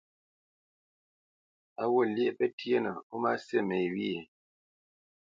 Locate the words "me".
3.67-3.77